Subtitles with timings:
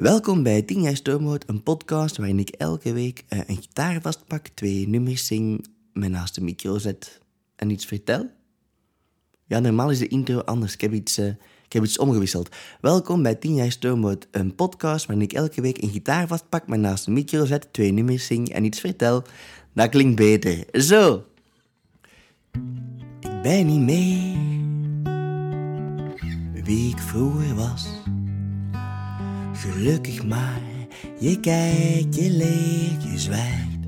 [0.00, 4.48] Welkom bij 10 jaar Stoomhout, een podcast waarin ik elke week uh, een gitaar vastpak,
[4.48, 7.20] twee nummers zing, me naast de micro zet
[7.56, 8.30] en iets vertel.
[9.46, 10.74] Ja, normaal is de intro anders.
[10.74, 11.26] Ik heb iets, uh,
[11.64, 12.56] ik heb iets omgewisseld.
[12.80, 16.76] Welkom bij 10 jaar Stoomhout, een podcast waarin ik elke week een gitaar vastpak, me
[16.76, 19.22] naast de micro zet, twee nummers zing en iets vertel.
[19.72, 20.82] Dat klinkt beter.
[20.82, 21.24] Zo.
[23.20, 24.38] Ik ben niet meer
[26.64, 27.88] wie ik vroeger was.
[29.60, 30.60] Gelukkig maar,
[31.18, 33.78] je kijkt, je leert, je zwijgt.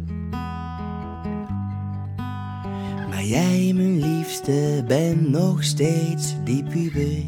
[3.08, 7.24] Maar jij, mijn liefste, bent nog steeds die puber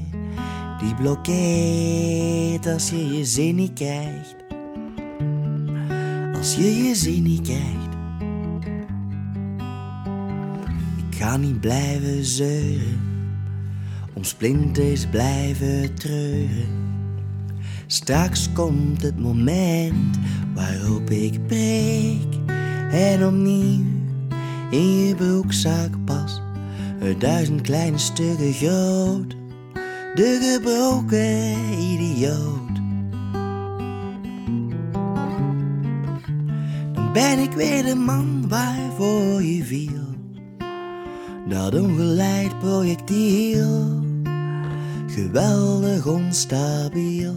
[0.79, 4.37] die blokkeert als je je zin niet krijgt.
[6.37, 7.95] Als je je zin niet krijgt.
[11.11, 13.01] Ik ga niet blijven zeuren,
[14.13, 16.94] om splinters blijven treuren.
[17.87, 20.19] Straks komt het moment
[20.55, 22.39] waarop ik breek
[22.91, 23.85] en opnieuw
[24.71, 26.41] in je broekzak pas.
[27.01, 29.37] Er duizend kleine stukken groot,
[30.15, 32.75] de gebroken idioot.
[36.93, 40.03] Dan ben ik weer de man waarvoor je viel.
[41.49, 44.01] Dat ongeleid projectiel,
[45.07, 47.35] geweldig onstabiel.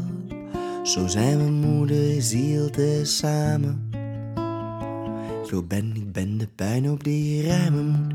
[0.87, 3.89] Zo zijn we moeder ziel te samen.
[5.49, 8.11] Zo ben ik ben de pijn op die je ruimen moet.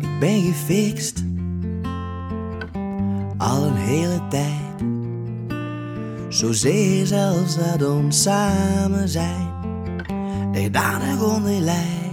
[0.00, 1.24] Ik ben gefixt,
[3.38, 4.84] al een hele tijd.
[6.28, 9.54] Zozeer zelfs dat ons samen zijn
[10.52, 12.05] er danig onder.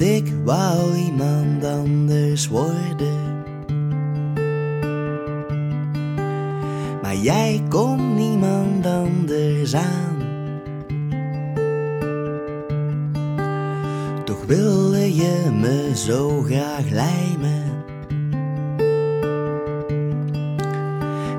[0.00, 3.44] Want ik wou iemand anders worden.
[7.02, 10.16] Maar jij kon niemand anders aan.
[14.24, 17.62] Toch wilde je me zo graag lijmen.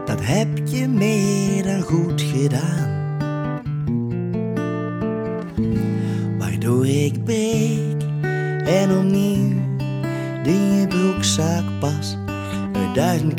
[0.05, 3.00] Dat heb je meer dan goed gedaan.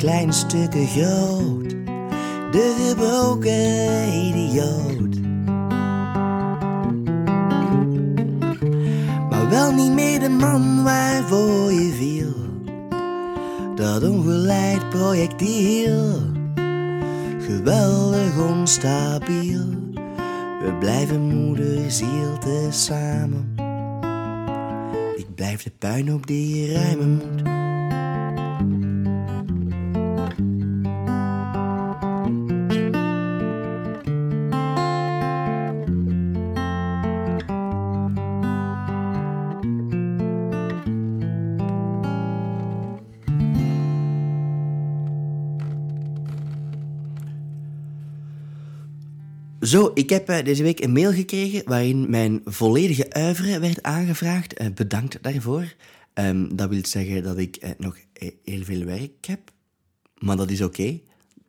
[0.03, 1.71] Kleine stukken groot,
[2.51, 5.21] de gebroken idioot.
[9.31, 12.35] Maar wel niet meer de man waarvoor je viel.
[13.75, 16.21] Dat ongeleid projectiel,
[17.39, 19.65] geweldig onstabiel.
[20.63, 23.55] We blijven moeder ziel te samen.
[25.17, 27.52] Ik blijf de puin op die je ruimen moet.
[49.73, 54.61] Zo, ik heb uh, deze week een mail gekregen waarin mijn volledige uiveren werd aangevraagd.
[54.61, 55.75] Uh, bedankt daarvoor.
[56.15, 57.97] Um, dat wil zeggen dat ik uh, nog
[58.45, 59.41] heel veel werk heb,
[60.19, 61.01] maar dat is oké.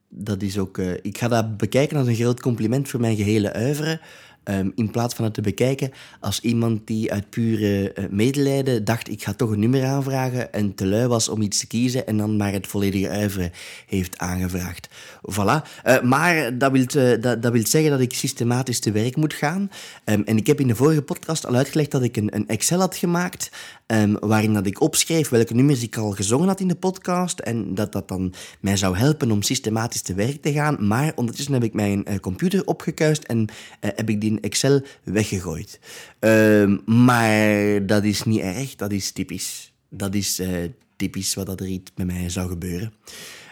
[0.09, 3.99] Dat is ook, ik ga dat bekijken als een groot compliment voor mijn gehele uiveren.
[4.49, 9.09] Um, in plaats van het te bekijken als iemand die uit pure uh, medelijden dacht:
[9.09, 10.53] ik ga toch een nummer aanvragen.
[10.53, 13.51] en te lui was om iets te kiezen en dan maar het volledige uiveren
[13.87, 14.89] heeft aangevraagd.
[15.31, 15.67] Voilà.
[15.85, 19.69] Uh, maar dat wil, uh, dat, dat zeggen dat ik systematisch te werk moet gaan.
[20.05, 22.79] Um, en ik heb in de vorige podcast al uitgelegd dat ik een, een Excel
[22.79, 23.51] had gemaakt.
[23.87, 27.39] Um, waarin dat ik opschreef welke nummers ik al gezongen had in de podcast.
[27.39, 30.87] En dat dat dan mij zou helpen om systematisch te werk te gaan.
[30.87, 33.47] Maar ondertussen heb ik mijn computer opgekuist en
[33.79, 35.79] heb ik die Excel weggegooid.
[36.19, 39.73] Uh, maar dat is niet erg, dat is typisch.
[39.89, 40.47] Dat is uh,
[40.95, 42.93] typisch wat er iets met mij zou gebeuren.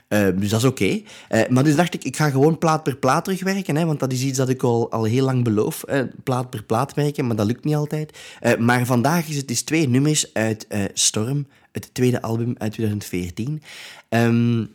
[0.10, 1.02] Uh, dus dat is oké.
[1.30, 3.76] Uh, maar dus dacht ik, ik ga gewoon plaat per plaat terugwerken.
[3.76, 5.84] Hè, want dat is iets dat ik al, al heel lang beloof.
[6.24, 8.18] plaat per plaat werken, maar dat lukt niet altijd.
[8.60, 13.62] maar vandaag is het dus twee nummers uit Storm, het tweede album uit 2014.
[14.10, 14.70] Um,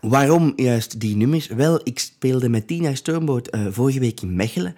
[0.00, 1.46] Waarom juist die nummers?
[1.46, 4.74] Wel, ik speelde met Tina Stormboot uh, vorige week in Mechelen.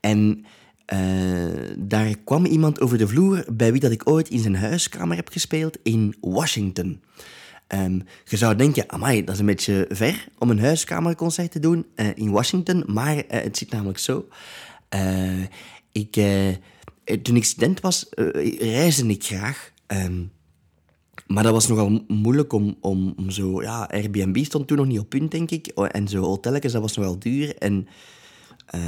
[0.00, 0.44] En
[0.92, 5.16] uh, daar kwam iemand over de vloer bij wie dat ik ooit in zijn huiskamer
[5.16, 7.00] heb gespeeld in Washington.
[7.68, 11.86] Um, je zou denken, amai, dat is een beetje ver om een huiskamerconcert te doen
[11.96, 12.84] uh, in Washington.
[12.86, 14.28] Maar het zit namelijk zo.
[15.92, 16.12] ik,
[17.22, 18.06] toen ik student was,
[18.58, 19.72] reisde ik graag.
[19.86, 20.30] Um,
[21.26, 23.62] Maar dat was nogal moeilijk om, om, zo...
[23.62, 25.66] Ja, Airbnb stond toen nog niet op punt, denk ik.
[25.66, 27.56] En zo hotelletjes, dat was nogal duur.
[27.56, 27.88] En...
[28.66, 28.80] eh,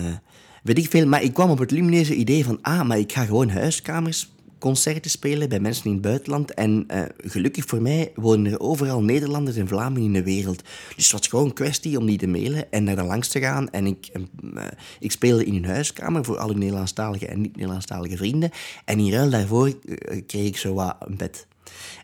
[0.62, 1.06] weet ik veel.
[1.06, 2.58] Maar ik kwam op het lumineuze idee van...
[2.62, 6.54] Ah, maar ik ga gewoon huiskamers concerten spelen bij mensen in het buitenland.
[6.54, 10.62] En eh, gelukkig voor mij wonen er overal Nederlanders en Vlamingen in de wereld.
[10.96, 13.40] Dus het was gewoon een kwestie om die te mailen en naar daar langs te
[13.40, 13.70] gaan.
[13.70, 14.62] En ik, eh,
[15.00, 18.50] ik speelde in hun huiskamer voor alle Nederlandstalige en niet-Nederlandstalige vrienden.
[18.84, 19.78] En in ruil daarvoor
[20.26, 21.46] kreeg ik zo wat een bed.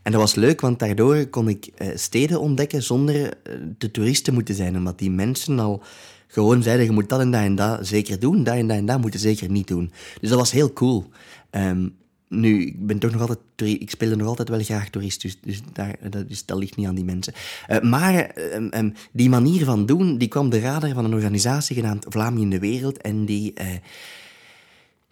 [0.02, 4.24] En dat was leuk, want daardoor kon ik eh, steden ontdekken zonder eh, de toerist
[4.24, 4.76] te moeten zijn.
[4.76, 5.82] Omdat die mensen al
[6.26, 8.44] gewoon zeiden, je moet dat en dat en dat zeker doen.
[8.44, 9.92] Dat en dat en dat moet je zeker niet doen.
[10.20, 11.08] Dus dat was heel cool.
[11.50, 11.88] Ehm,
[12.28, 13.38] nu, ik ben toch nog altijd...
[13.56, 16.86] Ik speelde nog altijd wel graag toerist, dus, dus, daar, dat, dus dat ligt niet
[16.86, 17.32] aan die mensen.
[17.66, 21.76] Eh, maar ehm, ehm, die manier van doen, die kwam de radar van een organisatie
[21.76, 23.00] genaamd Vlamingen in de Wereld.
[23.00, 23.52] En die...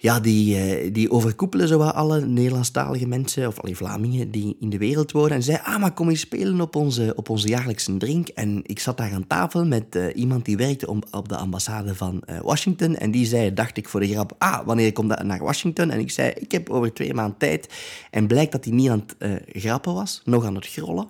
[0.00, 4.78] ja, die, eh, die overkoepelen zowat alle Nederlandstalige mensen, of alle Vlamingen die in de
[4.78, 5.30] wereld wonen.
[5.30, 8.28] En zei, ah, maar kom eens spelen op onze, op onze jaarlijkse drink.
[8.28, 12.22] En ik zat daar aan tafel met eh, iemand die werkte op de ambassade van
[12.26, 12.96] eh, Washington.
[12.96, 15.90] En die zei, dacht ik voor de grap, ah, wanneer komt dat naar Washington?
[15.90, 17.68] En ik zei, ik heb over twee maanden tijd.
[18.10, 21.06] En blijkt dat hij niet aan het grappen was, nog aan het grollen.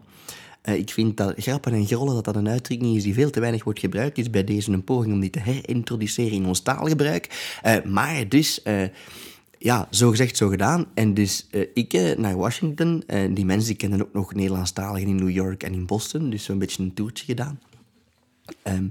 [0.62, 3.40] Eh, ik vind dat grappen en grollen dat dat een uitdrukking is die veel te
[3.40, 4.16] weinig wordt gebruikt.
[4.16, 7.56] Dus bij deze een poging om die te herintroduceren in ons taalgebruik.
[7.62, 8.62] Eh, maar dus,
[9.58, 10.86] ja, zo gezegd, zo gedaan.
[10.94, 13.02] En dus ik naar Washington.
[13.30, 16.30] Die mensen die kennen ook nog Nederlandstaligen in New York en in Boston.
[16.30, 17.58] Dus zo'n beetje een toertje gedaan.
[18.62, 18.88] Ehm,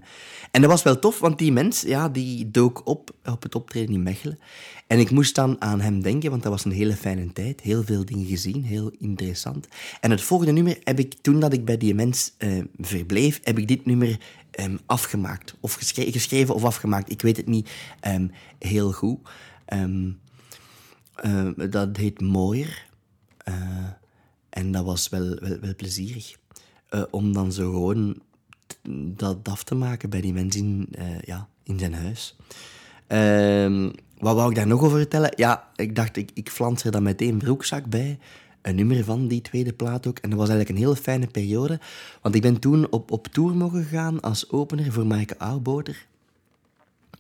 [0.52, 3.94] en dat was wel tof, want die mens ja, die dook op op het optreden
[3.96, 4.40] in Mechelen.
[4.88, 7.62] En ik moest dan aan hem denken, want dat was een hele fijne tijd.
[7.62, 9.68] Heel veel dingen gezien, heel interessant.
[10.02, 13.58] En het volgende nummer heb ik, toen dat ik bij die mens eh, verbleef, heb
[13.58, 14.20] ik dit nummer
[14.52, 15.56] ehm, afgemaakt.
[15.60, 17.70] Of geschre- geschreven of afgemaakt, ik weet het niet
[18.60, 19.20] heel goed.
[21.18, 22.86] Eh, dat heet Mooier.
[23.38, 23.54] Eh,
[24.50, 26.36] en dat was wel, wel, wel plezierig.
[26.90, 28.22] Eh, om dan zo gewoon
[29.16, 32.36] dat af te maken bij die mensen eh, ja, in zijn huis.
[33.08, 35.34] Ehm, wat wou ik daar nog over vertellen?
[35.36, 38.20] Ja, ik dacht, ik, ik flans er dan meteen broekzak bij.
[38.62, 40.18] Een nummer van die tweede plaat ook.
[40.18, 41.80] En dat was eigenlijk een hele fijne periode.
[42.22, 46.06] Want ik ben toen op, op tour mogen gaan als opener voor Maaike Oudboter.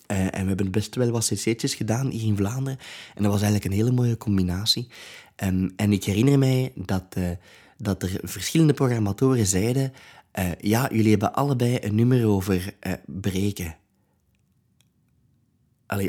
[0.05, 2.79] Eh, en we hebben best wel wat cc'tjes gedaan hier in Vlaanderen.
[3.15, 4.87] En dat was eigenlijk een hele mooie combinatie.
[5.35, 7.29] Ehm, en ik herinner mij dat, eh,
[7.77, 9.93] dat er verschillende programmatoren zeiden...
[10.31, 13.75] eh, ja, jullie hebben allebei een nummer over eh, breken.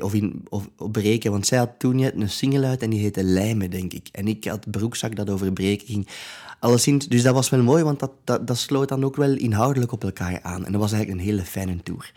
[0.00, 3.24] Of, in, of breken, want zij had toen net een single uit en die heette
[3.24, 4.08] Lijmen, denk ik.
[4.12, 6.08] En ik had broekzak dat over breken ging.
[6.60, 9.92] Alleszins, dus dat was wel mooi, want dat, dat, dat sloot dan ook wel inhoudelijk
[9.92, 10.66] op elkaar aan.
[10.66, 12.12] En dat was eigenlijk een hele fijne tour.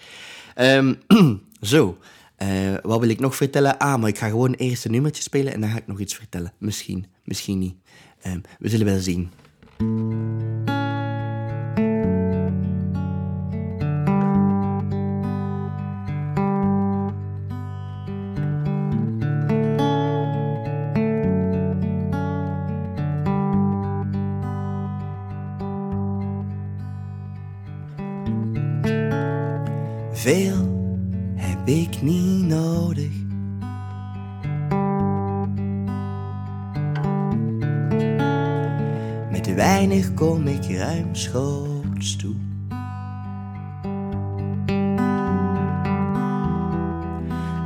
[0.56, 0.94] Ehm,
[1.62, 1.98] zo,
[2.36, 3.77] eh, wat wil ik nog vertellen?
[3.77, 6.15] Ah, maar ik ga gewoon eerst een nummertje spelen en dan ga ik nog iets
[6.15, 6.53] vertellen.
[6.57, 7.75] Misschien, misschien niet.
[8.21, 9.30] Ehm, we zullen wel zien.
[30.21, 30.69] Veel
[31.35, 33.30] heb ik niet nodig.
[39.61, 42.36] Weinig kom ik ruimschoots toe.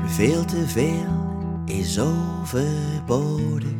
[0.05, 3.73] Veel te veel is overbodig.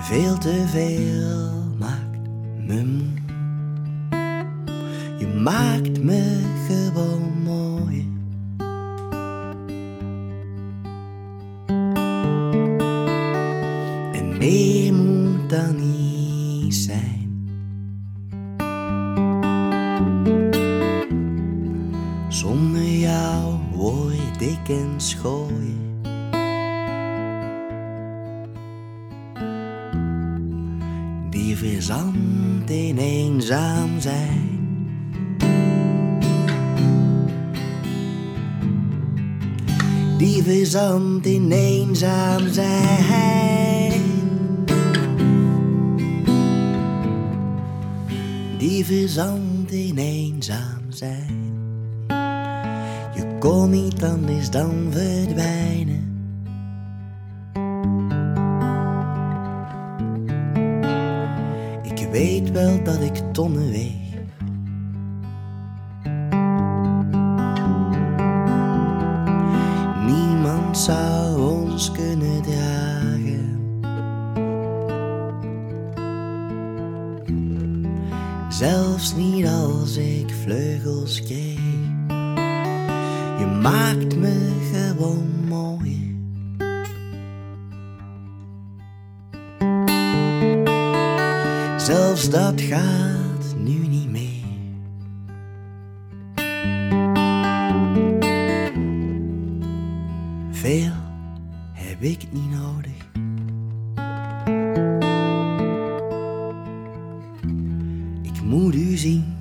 [0.00, 2.28] Veel te veel maakt
[2.66, 3.22] me moe.
[5.18, 8.23] Je maakt me gewoon mooi.
[31.44, 34.54] Die verzandt in eenzaam zijn.
[40.18, 44.02] die verzandt in eenzaam zijn.
[48.58, 51.52] Die verzandt in eenzaam zijn.
[53.14, 55.63] Je kon niet anders dan verdwijnen.
[62.44, 63.92] weet wel dat ik tonnen weeg.
[70.06, 73.58] Niemand zou ons kunnen dragen.
[78.48, 81.58] Zelfs niet als ik vleugels kreeg.
[83.38, 86.13] Je maakt me gewoon mooi.
[92.30, 94.42] Dat gaat nu niet meer.
[100.50, 100.92] Veel
[101.72, 102.92] heb ik niet nodig.
[108.22, 109.34] Ik moet u zien,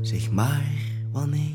[0.00, 0.72] zeg maar
[1.12, 1.54] wanneer.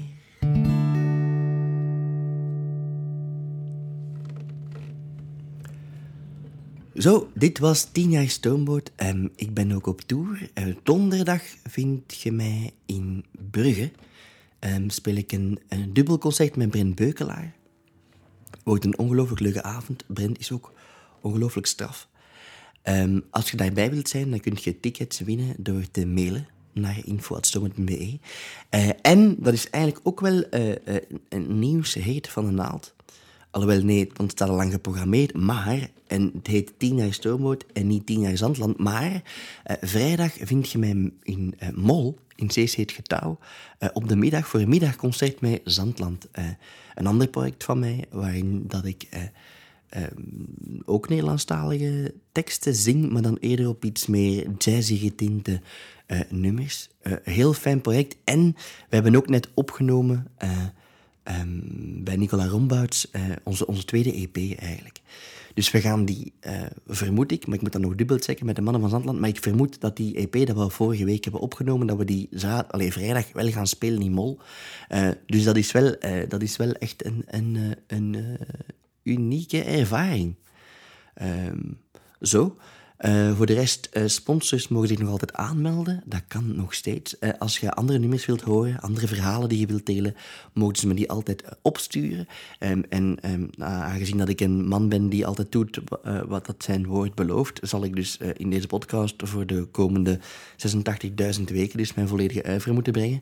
[7.02, 8.92] Zo, dit was 10 jaar Stoomboot.
[8.96, 10.50] Ehm, ik ben ook op tour.
[10.54, 13.92] Eh, donderdag vind je mij in Brugge.
[14.60, 17.54] Ehm, speel ik een, dubbelconcert met Brent Beukelaar.
[18.64, 20.04] Wordt een ongelooflijk leuke avond.
[20.08, 20.74] Brent is ook
[21.22, 22.08] ongelooflijk straf.
[22.82, 27.06] Ehm, als je daarbij wilt zijn, dan kun je tickets winnen door te mailen naar
[27.06, 28.20] info.stoomboot.be.
[28.72, 30.76] Uh, en dat is eigenlijk ook wel uh,
[31.30, 32.94] een nieuws heet van de naald.
[33.52, 35.34] Alhoewel, nee, want het staat al lang geprogrammeerd.
[35.34, 38.78] Maar, en het heet 10 jaar Stoomboot en niet 10 jaar Zandland.
[38.78, 43.40] Maar uh, vrijdag vind je mij in uh, Mol, in Zees Heet Getouw,
[43.80, 46.28] uh, op de middag voor een middagconcert met Zandland.
[46.96, 49.08] een ander project van mij, waarin dat ik
[50.86, 55.62] ook Nederlandstalige teksten zing, maar dan eerder op iets meer jazzy getinte
[56.30, 56.90] nummers.
[57.24, 58.18] heel fijn project.
[58.24, 58.56] En
[58.90, 60.28] we hebben ook net opgenomen...
[61.24, 65.02] Um, bij Nicola Rombouts, uh, onze, onze tweede EP eigenlijk.
[65.54, 68.56] Dus we gaan die, uh, vermoed ik, maar ik moet dat nog dubbel checken met
[68.56, 71.42] de mannen van Zandland, maar ik vermoed dat die EP dat we vorige week hebben
[71.42, 74.40] opgenomen, dat we die zaad, vrijdag wel gaan spelen in Mol.
[74.90, 75.96] Uh, dus dat is wel,
[76.28, 78.38] dat is wel echt een, een, een
[79.04, 80.36] unieke ervaring.
[81.22, 81.80] Um,
[82.22, 82.58] zo.
[83.06, 86.04] Uh, voor de rest, uh, sponsors mogen zich nog altijd aanmelden.
[86.06, 87.16] Dat kan nog steeds.
[87.20, 90.16] Uh, als je andere nummers wilt horen, andere verhalen die je wilt delen,
[90.54, 92.28] mogen ze me die altijd opsturen.
[92.60, 95.80] Um, en um, aangezien dat ik een man ben die altijd doet
[96.28, 100.20] wat dat zijn woord belooft, zal ik dus in deze podcast voor de komende
[101.38, 103.22] 86.000 weken dus mijn volledige uiver moeten brengen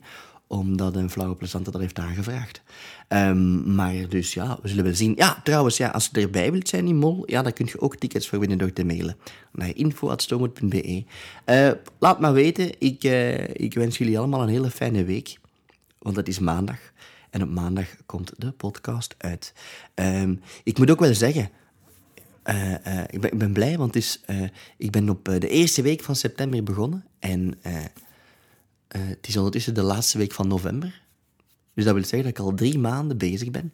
[0.50, 2.62] omdat een flauwe plezante dat heeft aangevraagd.
[3.08, 5.12] Um, maar dus ja, we zullen wel zien.
[5.16, 7.96] Ja, trouwens, ja, als je erbij wilt zijn in Mol, ja, dan kun je ook
[7.96, 9.16] tickets voor winnen door te mailen
[9.52, 11.04] naar info.stoomwoord.be.
[11.46, 15.38] Uh, laat maar weten, ik, uh, ik wens jullie allemaal een hele fijne week,
[15.98, 16.78] want het is maandag.
[17.30, 19.52] En op maandag komt de podcast uit.
[19.94, 21.50] Um, ik moet ook wel zeggen,
[22.44, 22.74] uh,
[23.06, 24.20] ik, ben, ik, ben, blij, want is,
[24.76, 27.54] ik ben op de eerste week van september begonnen en...
[28.96, 31.02] Uh, het is ondertussen de laatste week van november.
[31.74, 33.72] Dus dat wil zeggen dat ik al drie maanden bezig ben.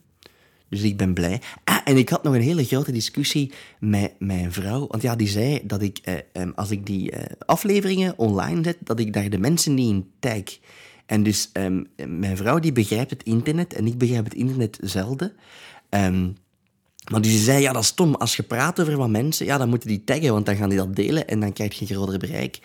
[0.68, 1.40] Dus ik ben blij.
[1.64, 4.86] Ah, en ik had nog een hele grote discussie met mijn vrouw.
[4.86, 5.98] Want ja, die zei dat ik,
[6.32, 10.10] eh, als ik die eh, afleveringen online zet, dat ik daar de mensen niet in
[10.18, 10.42] tag.
[11.06, 11.66] En dus eh,
[12.06, 15.32] mijn vrouw die begrijpt het internet en ik begrijp het internet zelden.
[15.90, 16.36] Um,
[17.10, 18.14] maar dus die zei, ja, dat is stom.
[18.14, 20.78] Als je praat over wat mensen, ja, dan moeten die taggen, want dan gaan die
[20.78, 22.58] dat delen en dan krijg je een groter bereik.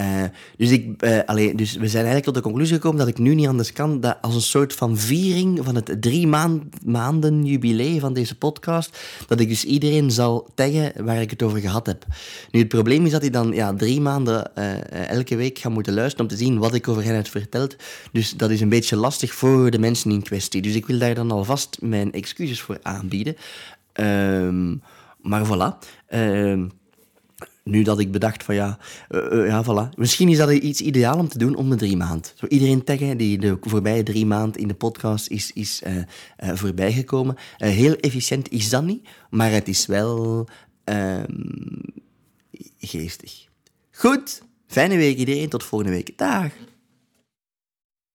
[0.00, 0.22] Uh,
[0.56, 3.46] dus, ik, uh, dus we zijn eigenlijk tot de conclusie gekomen dat ik nu niet
[3.46, 8.12] anders kan dat als een soort van viering van het drie maand, maanden jubileum van
[8.12, 12.04] deze podcast, dat ik dus iedereen zal taggen waar ik het over gehad heb.
[12.50, 15.94] Nu, het probleem is dat ik dan ja, drie maanden uh, elke week ga moeten
[15.94, 17.76] luisteren om te zien wat ik over hen heb verteld.
[18.12, 20.62] Dus dat is een beetje lastig voor de mensen in kwestie.
[20.62, 23.36] Dus ik wil daar dan alvast mijn excuses voor aanbieden.
[23.94, 24.82] Um,
[25.22, 25.88] maar voilà.
[26.14, 26.62] Uh,
[27.64, 29.94] nu dat ik bedacht van ja, uh, uh, ja, voilà.
[29.96, 32.32] Misschien is dat iets ideaal om te doen om de drie maand.
[32.36, 37.36] Zo iedereen taggen die de voorbije drie maand in de podcast is, is uh, voorbijgekomen.
[37.56, 40.46] heel efficiënt is dat niet, maar het is wel
[40.84, 41.26] ehm,
[42.78, 43.48] geestig.
[43.90, 46.18] Goed, fijne week iedereen, tot volgende week.
[46.18, 46.52] Dag!